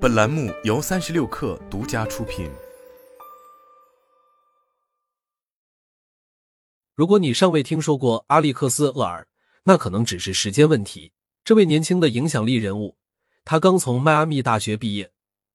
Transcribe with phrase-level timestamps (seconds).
[0.00, 2.50] 本栏目由三十六氪独家出品。
[6.94, 9.26] 如果你尚未听说过阿历克斯·厄尔，
[9.64, 11.12] 那可能只是时间问题。
[11.44, 12.96] 这位年轻的影响力人物，
[13.44, 15.10] 他刚从迈阿密大学毕业，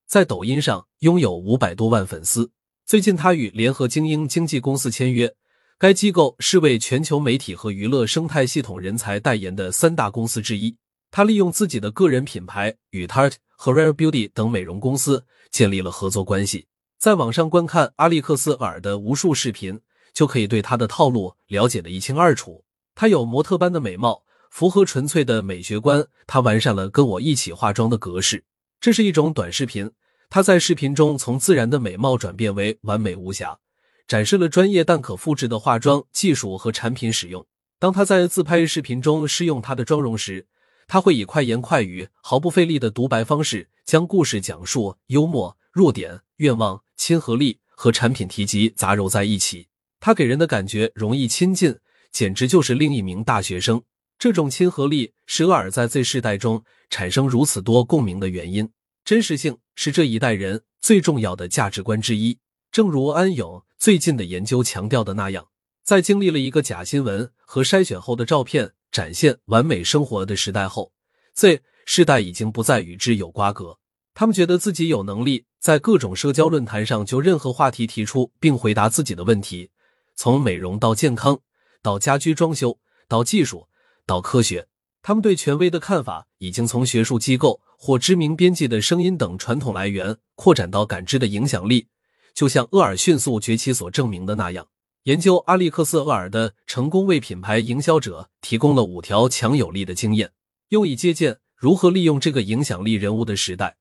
[0.07, 2.51] 在抖音上拥有五百多万粉丝。
[2.85, 5.33] 最近，他与联合精英经纪公司签约，
[5.77, 10.75] 该机构是为全球媒体和娱乐生态系统人才代言的三大公司之一。
[11.11, 16.65] 他利用自己的个人品牌与 Tarte 和 Rare Beauty 等美容公司建立了合作关系。
[16.97, 19.81] 在网上观看阿历克斯·尔的无数视频。
[20.13, 22.65] 就可以对他的套路了解的一清二楚。
[22.95, 26.05] 他有模特般的美貌，符合纯粹的美学观。
[26.27, 28.43] 他完善了跟我一起化妆的格式。
[28.81, 29.89] 这是一种短视频。
[30.29, 33.57] 他在视频中从自然的美貌转变为完美无瑕，
[34.05, 37.45] 展示了专业但可复制的化妆技术和产品使用。
[37.79, 40.45] 当他在自拍视频中试用他的妆容时，
[40.91, 49.69] 他会以快言快语、毫不费力的独白方式将故事讲述、幽默、弱点、愿望、亲和力和产品提及杂糅在一起。
[50.01, 51.79] 他给人的感觉容易亲近，
[52.11, 53.81] 简直就是另一名大学生。
[54.19, 58.69] 这种亲和力是厄尔在 Z 世代中产生如此多共鸣的原因。
[59.05, 62.37] 真实性是这一代人最重要的价值观之一。
[62.69, 65.47] 正如安永最近的研究强调的那样，
[65.85, 70.91] 在经历了一个假新闻和筛选后的照片展现完美生活的时代后
[71.33, 73.77] ，Z 世代已经不再与之有瓜葛。
[74.13, 79.71] 他们觉得自己有能力在各种社交论坛上就任何话题提出并回答自己的问题。
[80.15, 81.39] 从美容到健康，
[81.81, 83.67] 到家居装修，到技术，
[84.05, 84.67] 到科学，
[85.01, 91.87] 他们对权威的看法已经从学术机构或知名编辑的声音等传统来源扩展到感知的影响力。
[92.33, 94.67] 就像厄尔迅速崛起所证明的那样，
[95.05, 100.31] 研究阿利克斯·厄尔的成功为品牌营销者提供了五条强有力的经验，
[100.69, 103.77] 用以借鉴如何利用这个影响力人物的时代，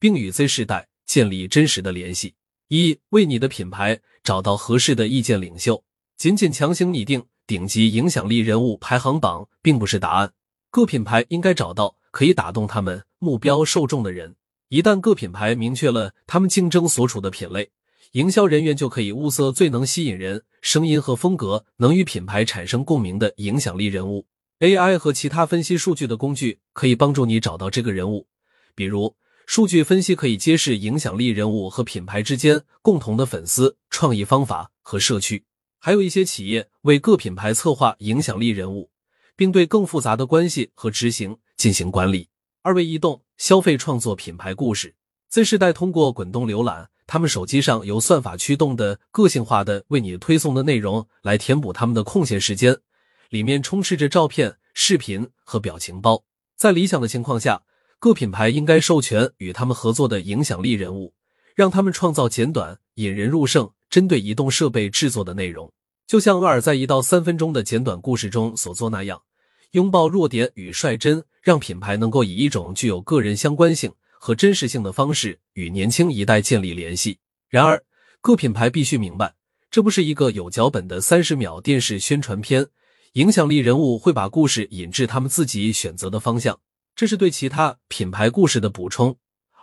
[0.00, 2.34] 并与 Z 世代建立真实的联系。
[2.66, 5.84] 一为你的品牌找到合适的意见领袖，
[6.16, 10.32] 仅仅强行拟定顶级影响力人物排行榜并不是答案。
[10.72, 14.34] 各品牌应该找到可以打动他们目标受众的人。
[14.70, 17.70] 一旦各品牌明确了他们竞争所处的品类，
[18.14, 24.28] 营销人员就可以物色最能吸引人、声音和风格能与品牌产生共鸣的影响力人物。
[24.60, 28.28] AI 和其他分析数据的工具可以帮助你找到这个人物，
[28.74, 29.16] 比如。
[29.46, 35.44] 数据分析可以揭示影响力人物和品牌之间共同的粉丝、创意方法和社区。
[35.78, 38.88] 还有一些企业为各品牌策划影响力人物，
[39.36, 42.28] 并对更复杂的关系和执行进行管理。
[42.62, 44.94] 二位移动消费创作品牌故事
[45.28, 52.76] ，Z 世代通过滚动浏览，他们手机上由算法驱动的个性化的为你推送的内容来填补他们的空闲时间，
[53.30, 56.24] 里面充斥着照片、视频和表情包。
[56.56, 57.62] 在理想的情况下。
[58.00, 61.14] 各品牌应该授权与他们合作的影响力人物，
[61.54, 65.72] 让他们创造简短、引人入胜、针对移动设备制作的内容，
[66.06, 69.22] 就像厄尔在一到三分钟的简短故事中所做那样，
[69.70, 73.90] 拥抱弱点与率真，让品牌能够以一种具有个人相关性
[74.24, 77.18] 和真实性的方式与年轻一代建立联系。
[77.50, 77.84] 然而，
[78.22, 79.34] 各品牌必须明白，
[79.70, 82.66] 这不是一个有脚本的三十秒电视宣传片，
[83.12, 86.58] 影响力人物会把故事引至他们自己选择的方向。
[86.96, 89.14] 这是对其他品牌故事的补充，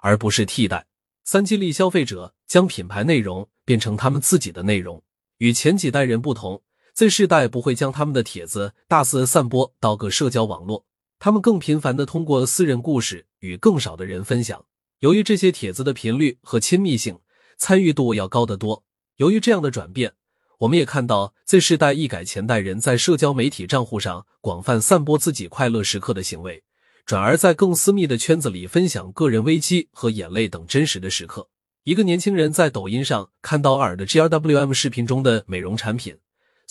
[0.03, 0.85] 而不是替代。
[1.23, 5.01] 三激励消费者将品牌内容变成他们自己的内容。
[5.39, 6.61] 与前几代人不同
[6.93, 10.85] ，Z 世代不会将他们的帖子大肆散播到各社交网络，
[11.23, 14.65] 他们更频繁的通过私人故事与更少的人分享。
[15.01, 17.19] 由于这些帖子的频率和亲密性、
[17.59, 18.83] 参与度要高得多。
[19.17, 20.13] 由于这样的转变，
[20.61, 26.63] 我们也看到 Z 世代一改前代人在社交媒体账户上广泛散播自己快乐时刻的行为。
[27.05, 31.47] 转而在更私密的圈子里分享个人危机和眼泪等真实的时刻。
[31.83, 36.17] 一个年轻人在抖音上看到尔的 G R W M 视频中的美容产品，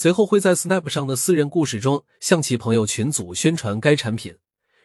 [0.03, 4.35] 随后会在 Snap 上的私人故事中向其朋友群组宣传该产品。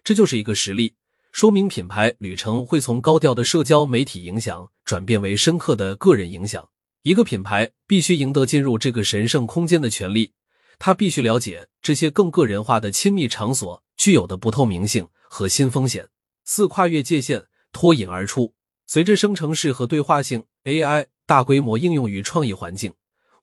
[0.03, 0.95] 这就是一个实例，
[1.31, 6.67] 说明品牌旅程会从高调的社交媒体影响转变为深刻的个人影响。
[7.03, 10.33] 一个品牌必须赢得进入这个神圣空间的权利，
[10.77, 15.07] 他必须了解这些更个人化的亲密场所具有的不透明性。
[15.29, 16.09] 和新风险，
[16.43, 18.53] 四跨越界限，脱颖而出。
[18.85, 22.93] 随着生成式和对话性 AI 大规模应用于创意环境，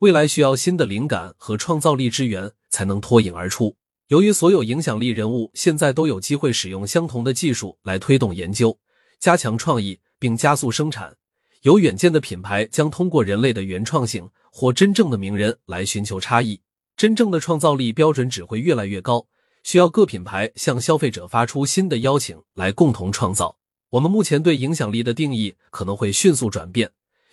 [0.02, 3.76] 未来需要新的灵感和创造力支援才能脱颖而出。
[4.08, 8.76] 由于所有影响力人物现在都有机会使用相同的技术来推动研究、
[9.20, 11.14] 加强创意并加速生产，
[11.60, 16.60] 有远见的品牌将通过人类的原创性或真正的名人来寻求差异。
[16.96, 19.28] 真正的创造力标准只会越来越高。
[19.62, 23.56] 需要各品牌向消费者发出新的邀请，来共同创造。
[23.90, 26.90] 我们目前对影响力的定义可能会迅速转变，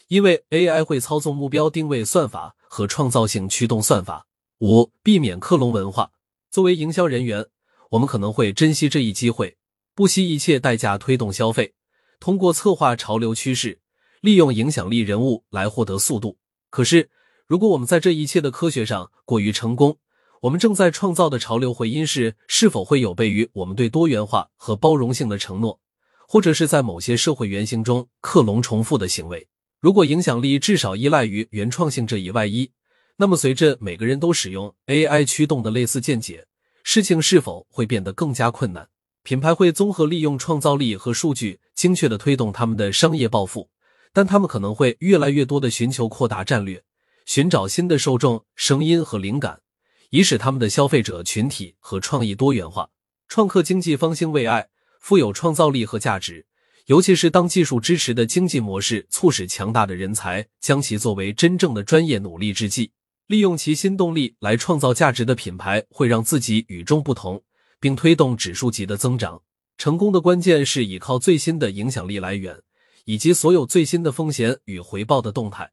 [0.10, 4.26] 因为 AI 会操纵目标定位算法和创造性驱动算法。
[4.60, 6.12] 五、避免克隆文化。
[6.50, 7.46] 作为营销人员，
[7.92, 9.56] 我们可能会珍惜这一机会，
[9.94, 11.76] 不惜一切代价推动消费，
[12.20, 13.82] 通过策划潮流趋势，
[14.20, 16.40] 利用影响力人物来获得速度。
[16.72, 17.12] 可是，
[17.46, 20.00] 如果我们在这一切的科学上过于成功，
[20.42, 25.80] 我们正在创造的潮流回音是是否会有悖于我们对多元化和包容性的承诺？
[26.28, 29.48] 或者是在某些社会原型中克隆重复的行为。
[29.80, 32.72] 如果影响力至少依赖于原创性这一外衣，
[33.16, 36.46] 那么随着每个人都使用 AI 驱动的类似见解，
[36.84, 38.90] 事情是否会变得更加困难？
[39.24, 43.70] 品牌会综合利用创造力和数据，精确的推动他们的商业抱负，
[44.12, 46.84] 但他们可能会越来越多的寻求扩大战略，
[47.26, 49.62] 寻找新的受众、声音和灵感，
[50.10, 52.90] 以使他们的消费者群体和创意多元化。
[53.30, 54.68] 创客经济方兴未艾。
[55.00, 56.46] 富有创造力和价值，
[56.90, 62.92] 尤其是当技术支持的经济模式促使强大的人才将其作为真正的专业努力之际，
[63.28, 67.44] 利用其新动力来创造价值的品牌会让自己与众不同，
[67.80, 69.40] 并推动指数级的增长。
[69.78, 72.60] 成功的关键是依靠最新的影响力来源，
[73.06, 75.70] 以及所有最新的风险与回报的动态。